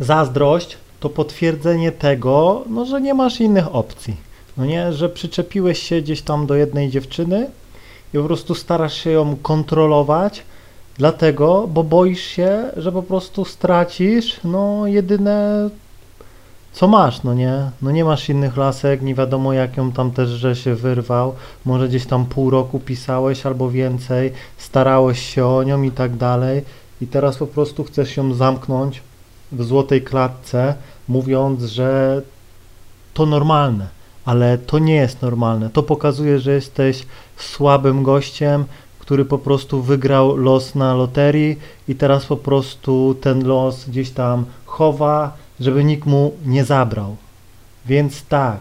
[0.00, 4.16] Zazdrość to potwierdzenie tego, no, że nie masz innych opcji.
[4.56, 7.50] No nie, że przyczepiłeś się gdzieś tam do jednej dziewczyny
[8.14, 10.42] i po prostu starasz się ją kontrolować,
[10.98, 15.68] dlatego, bo boisz się, że po prostu stracisz, no jedyne
[16.72, 17.70] co masz, no nie?
[17.82, 21.34] No nie masz innych lasek, nie wiadomo jak ją tam też, że się wyrwał,
[21.64, 26.62] może gdzieś tam pół roku pisałeś albo więcej, starałeś się o nią i tak dalej
[27.00, 29.02] i teraz po prostu chcesz ją zamknąć
[29.54, 30.74] w złotej klatce,
[31.08, 32.22] mówiąc, że
[33.14, 33.88] to normalne,
[34.24, 35.70] ale to nie jest normalne.
[35.70, 38.64] To pokazuje, że jesteś słabym gościem,
[38.98, 44.44] który po prostu wygrał los na loterii i teraz po prostu ten los gdzieś tam
[44.66, 47.16] chowa, żeby nikt mu nie zabrał.
[47.86, 48.60] Więc tak,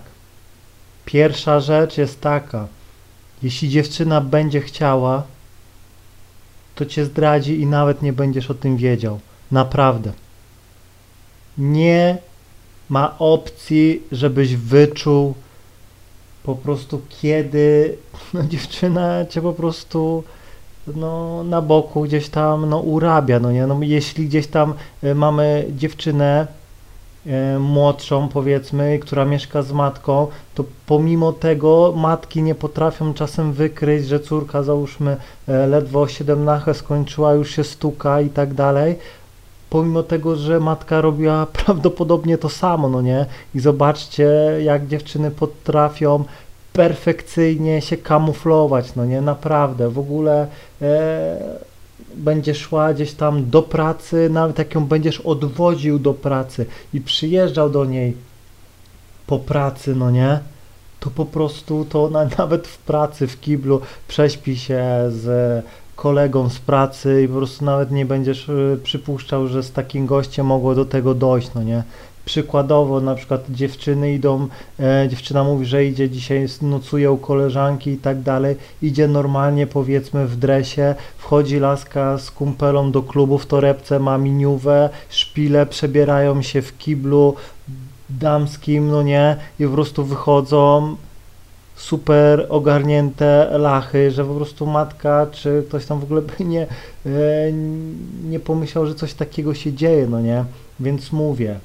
[1.06, 2.68] pierwsza rzecz jest taka,
[3.44, 5.24] jeśli dziewczyna będzie chciała,
[6.76, 9.20] to cię zdradzi i nawet nie będziesz o tym wiedział.
[9.52, 10.12] Naprawdę.
[11.58, 12.18] Nie
[12.90, 15.34] ma opcji, żebyś wyczuł
[16.44, 17.98] po prostu kiedy
[18.34, 20.24] no, dziewczyna cię po prostu
[20.96, 23.68] no, na boku gdzieś tam no, urabia, no nie?
[23.68, 24.74] No, jeśli gdzieś tam
[25.04, 26.48] y, mamy dziewczynę
[27.28, 34.08] y, młodszą powiedzmy, która mieszka z matką, to pomimo tego matki nie potrafią czasem wykryć,
[34.08, 35.18] że córka załóżmy
[35.50, 38.96] y, ledwo 17 skończyła, już się stuka i tak dalej,
[39.74, 43.26] pomimo tego, że matka robiła prawdopodobnie to samo, no nie?
[43.56, 44.30] I zobaczcie,
[44.64, 46.24] jak dziewczyny potrafią
[46.74, 49.22] perfekcyjnie się kamuflować, no nie?
[49.22, 50.48] Naprawdę, w ogóle
[50.82, 51.38] e,
[52.16, 57.70] będzie szła gdzieś tam do pracy, nawet jak ją będziesz odwoził do pracy i przyjeżdżał
[57.70, 58.18] do niej
[59.28, 60.40] po pracy, no nie?
[61.00, 65.26] To po prostu to ona nawet w pracy, w kiblu prześpi się z
[65.96, 70.46] kolegą z pracy i po prostu nawet nie będziesz y, przypuszczał, że z takim gościem
[70.46, 71.84] mogło do tego dojść, no nie?
[72.26, 74.48] Przykładowo na przykład dziewczyny idą,
[74.80, 80.28] e, dziewczyna mówi, że idzie dzisiaj, nocuje u koleżanki i tak dalej, idzie normalnie powiedzmy
[80.28, 86.62] w dresie, wchodzi laska z kumpelą do klubu w torebce, ma miniówę, szpile, przebierają się
[86.62, 87.36] w kiblu
[88.10, 90.96] damskim, no nie, i po prostu wychodzą,
[91.76, 96.68] super ogarnięte lachy, że po prostu matka czy ktoś tam w ogóle by nie,
[97.06, 97.52] e,
[98.24, 100.46] nie pomyślał, że coś takiego się dzieje, no nie?
[100.80, 101.60] Więc mówię,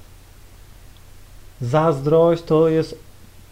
[1.61, 2.99] zazdrość to jest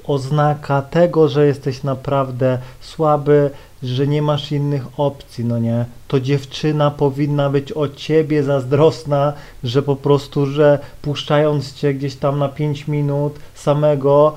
[0.07, 3.51] oznaka tego, że jesteś naprawdę słaby,
[3.83, 5.85] że nie masz innych opcji, no nie?
[6.09, 9.33] To dziewczyna powinna być o ciebie zazdrosna,
[9.65, 14.37] że po prostu, że puszczając cię gdzieś tam na 5 minut samego,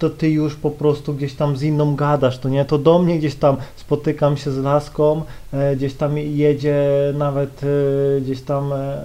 [0.00, 2.64] to ty już po prostu gdzieś tam z inną gadasz, to nie?
[2.64, 5.22] To do mnie gdzieś tam spotykam się z laską,
[5.52, 6.84] e, gdzieś tam jedzie
[7.14, 9.02] nawet e, gdzieś tam e,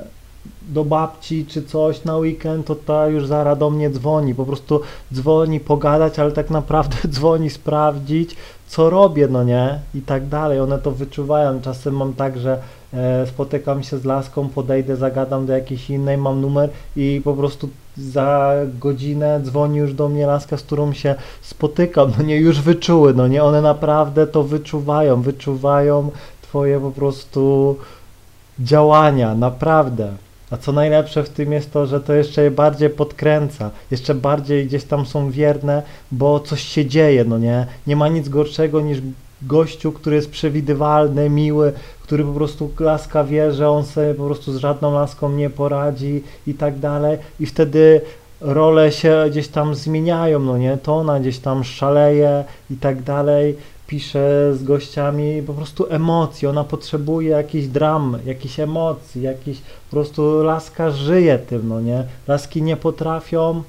[0.69, 4.81] do babci czy coś na weekend, to ta już zaraz do mnie dzwoni, po prostu
[5.13, 8.35] dzwoni pogadać, ale tak naprawdę dzwoni sprawdzić,
[8.67, 9.79] co robię, no nie?
[9.95, 11.61] I tak dalej, one to wyczuwają.
[11.61, 12.59] Czasem mam tak, że
[13.25, 18.53] spotykam się z laską, podejdę, zagadam do jakiejś innej, mam numer i po prostu za
[18.79, 23.27] godzinę dzwoni już do mnie laska, z którą się spotykam, no nie, już wyczuły, no
[23.27, 27.75] nie, one naprawdę to wyczuwają, wyczuwają twoje po prostu
[28.59, 30.11] działania, naprawdę.
[30.51, 34.65] A co najlepsze w tym jest to, że to jeszcze je bardziej podkręca, jeszcze bardziej
[34.65, 37.67] gdzieś tam są wierne, bo coś się dzieje, no nie?
[37.87, 39.01] Nie ma nic gorszego niż
[39.41, 44.53] gościu, który jest przewidywalny, miły, który po prostu laska wie, że on sobie po prostu
[44.53, 48.01] z żadną laską nie poradzi i tak dalej i wtedy
[48.41, 50.77] role się gdzieś tam zmieniają, no nie?
[50.77, 53.57] To ona gdzieś tam szaleje i tak dalej,
[53.87, 60.43] pisze z gościami po prostu emocji, ona potrzebuje jakiejś dram, jakiejś emocji, jakiś po prostu
[60.43, 62.03] laska żyje tym, no nie?
[62.27, 63.63] Laski nie potrafią,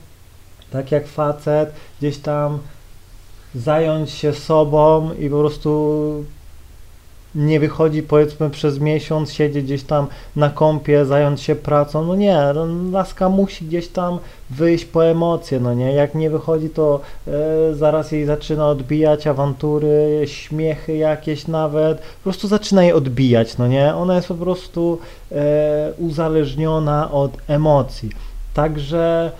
[0.70, 2.58] tak jak facet, gdzieś tam
[3.54, 6.24] zająć się sobą i po prostu
[7.36, 12.38] nie wychodzi powiedzmy przez miesiąc, siedzi gdzieś tam na kąpie, zająć się pracą, no nie,
[12.54, 14.18] no, laska musi gdzieś tam
[14.50, 17.30] wyjść po emocje, no nie, jak nie wychodzi to e,
[17.74, 23.94] zaraz jej zaczyna odbijać awantury, śmiechy jakieś nawet, po prostu zaczyna jej odbijać, no nie,
[23.94, 24.98] ona jest po prostu
[25.32, 28.10] e, uzależniona od emocji,
[28.54, 29.30] także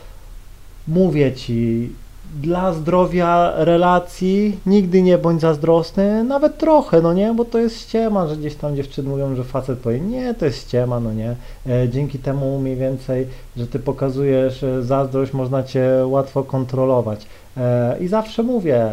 [0.89, 1.91] mówię Ci,
[2.35, 8.27] dla zdrowia relacji nigdy nie bądź zazdrosny, nawet trochę, no nie, bo to jest ściema,
[8.27, 11.37] że gdzieś tam dziewczyny mówią, że facet powie, nie, to jest ściema, no nie.
[11.67, 13.27] E, dzięki temu mniej więcej,
[13.57, 17.27] że ty pokazujesz e, zazdrość, można cię łatwo kontrolować.
[17.57, 18.91] E, I zawsze mówię,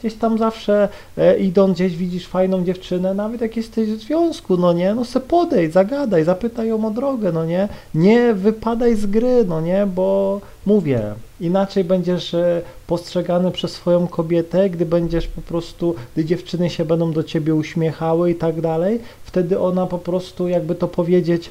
[0.00, 0.88] gdzieś tam zawsze
[1.18, 5.20] e, idąc gdzieś widzisz fajną dziewczynę, nawet jak jesteś w związku, no nie, no se
[5.20, 10.40] podejdź, zagadaj, zapytaj ją o drogę, no nie, nie wypadaj z gry, no nie, bo
[10.66, 11.02] mówię,
[11.40, 17.12] inaczej będziesz e, postrzegany przez swoją kobietę, gdy będziesz po prostu, gdy dziewczyny się będą
[17.12, 21.50] do ciebie uśmiechały i tak dalej, wtedy ona po prostu, jakby to powiedzieć,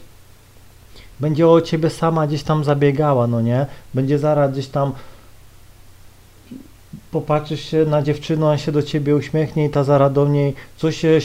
[1.19, 3.65] będzie o ciebie sama gdzieś tam zabiegała, no nie?
[3.93, 4.91] Będzie zaraz gdzieś tam
[7.11, 10.91] popatrzysz się na dziewczynę, ona się do ciebie uśmiechnie i ta zaraz do niej, co
[10.91, 11.19] się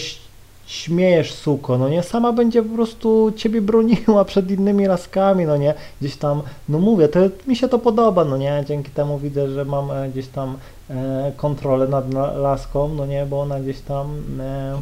[0.66, 2.02] śmiejesz, suko, no nie?
[2.02, 5.74] Sama będzie po prostu ciebie broniła przed innymi laskami, no nie?
[6.00, 8.64] Gdzieś tam, no mówię, to mi się to podoba, no nie?
[8.68, 10.56] Dzięki temu widzę, że mam e, gdzieś tam
[10.90, 13.26] e, kontrolę nad na- laską, no nie?
[13.26, 14.06] Bo ona gdzieś tam
[14.40, 14.80] e,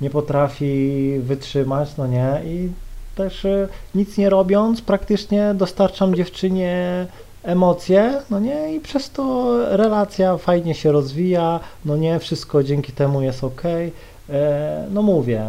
[0.00, 2.40] nie potrafi wytrzymać, no nie?
[2.44, 2.68] I
[3.16, 7.06] też e, nic nie robiąc, praktycznie dostarczam dziewczynie
[7.42, 13.22] emocje, no nie, i przez to relacja fajnie się rozwija, no nie, wszystko dzięki temu
[13.22, 13.62] jest ok.
[14.30, 15.44] E, no mówię,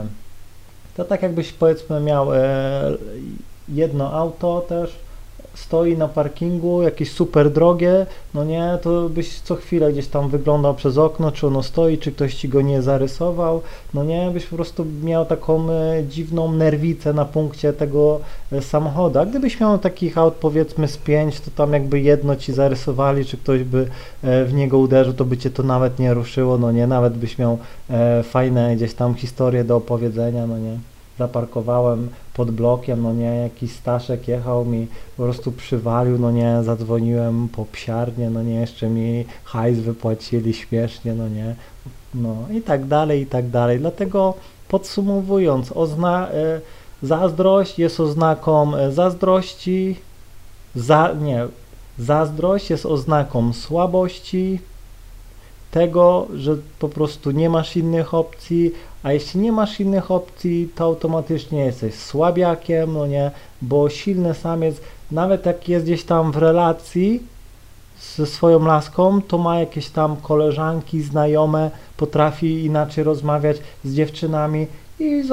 [0.97, 2.39] to tak jakbyś powiedzmy miał e,
[3.69, 4.95] jedno auto też,
[5.54, 10.75] stoi na parkingu, jakieś super drogie, no nie, to byś co chwilę gdzieś tam wyglądał
[10.75, 13.62] przez okno, czy ono stoi, czy ktoś ci go nie zarysował,
[13.94, 18.19] no nie, byś po prostu miał taką e, dziwną nerwicę na punkcie tego
[18.51, 19.19] e, samochodu.
[19.19, 23.38] A gdybyś miał takich aut powiedzmy z pięć, to tam jakby jedno ci zarysowali, czy
[23.38, 23.88] ktoś by
[24.24, 27.38] e, w niego uderzył, to by cię to nawet nie ruszyło, no nie, nawet byś
[27.38, 27.57] miał
[28.24, 30.78] fajne gdzieś tam historie do opowiedzenia, no nie.
[31.19, 34.88] Zaparkowałem pod blokiem, no nie, jakiś Staszek jechał mi,
[35.18, 41.13] po prostu przywalił, no nie, zadzwoniłem po psiarnię, no nie, jeszcze mi hajs wypłacili śmiesznie,
[41.13, 41.56] no nie,
[42.16, 43.80] no i tak dalej, i tak dalej.
[43.80, 44.33] Dlatego
[44.68, 46.62] podsumowując, ozna, e,
[47.04, 49.95] zazdrość jest oznaką e, zazdrości,
[50.75, 51.48] za, nie,
[52.00, 54.60] zazdrość jest oznaką słabości,
[55.71, 58.71] tego, że po prostu nie masz innych opcji,
[59.04, 63.31] a jeśli nie masz innych opcji, to automatycznie jesteś słabiakiem, no nie,
[63.62, 64.75] bo silny samiec,
[65.12, 67.24] nawet jak jest gdzieś tam w relacji
[68.16, 74.68] ze swoją laską, to ma jakieś tam koleżanki, znajome, potrafi inaczej rozmawiać z dziewczynami
[75.00, 75.24] i y,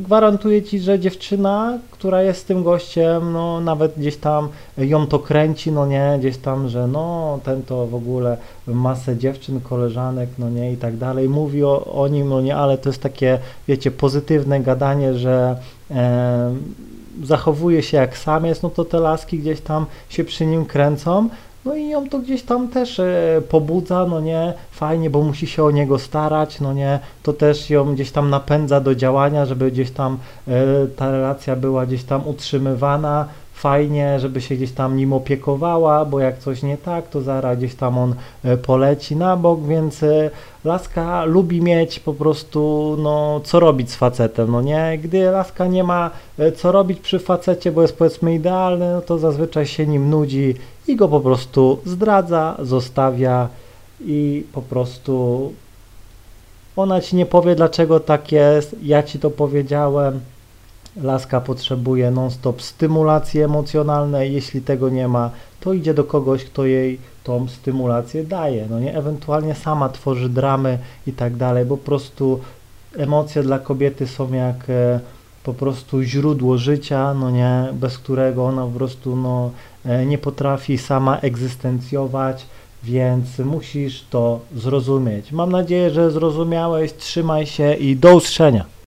[0.00, 5.72] gwarantuję ci, że dziewczyna, która jest tym gościem, no nawet gdzieś tam ją to kręci,
[5.72, 10.72] no nie, gdzieś tam, że no ten to w ogóle masę dziewczyn, koleżanek, no nie
[10.72, 13.38] i tak dalej, mówi o, o nim, no nie, ale to jest takie,
[13.68, 15.56] wiecie, pozytywne gadanie, że
[15.90, 16.54] e,
[17.22, 21.28] zachowuje się jak samiec, no to te laski gdzieś tam się przy nim kręcą,
[21.64, 25.64] no i ją to gdzieś tam też e, pobudza, no nie, fajnie, bo musi się
[25.64, 29.90] o niego starać, no nie, to też ją gdzieś tam napędza do działania, żeby gdzieś
[29.90, 30.18] tam
[30.48, 36.20] e, ta relacja była gdzieś tam utrzymywana, fajnie, żeby się gdzieś tam nim opiekowała, bo
[36.20, 38.14] jak coś nie tak, to zaraz gdzieś tam on
[38.44, 40.30] e, poleci na bok, więc e,
[40.64, 44.98] laska lubi mieć po prostu, no, co robić z facetem, no nie?
[44.98, 49.18] Gdy laska nie ma e, co robić przy facecie, bo jest powiedzmy idealny, no to
[49.18, 50.54] zazwyczaj się nim nudzi
[50.88, 53.48] i go po prostu zdradza, zostawia
[54.00, 55.52] i po prostu
[56.76, 60.20] ona ci nie powie, dlaczego tak jest, ja ci to powiedziałem.
[60.96, 65.30] Laska potrzebuje non-stop stymulacji emocjonalnej, jeśli tego nie ma,
[65.60, 70.78] to idzie do kogoś, kto jej tą stymulację daje, no nie, ewentualnie sama tworzy dramy
[71.06, 72.40] i tak dalej, po prostu
[72.96, 75.00] emocje dla kobiety są jak e,
[75.44, 79.50] po prostu źródło życia, no nie, bez którego ona po prostu no,
[79.84, 82.46] e, nie potrafi sama egzystencjować,
[82.84, 85.32] więc musisz to zrozumieć.
[85.32, 88.72] Mam nadzieję, że zrozumiałeś, trzymaj się i do usłyszenia.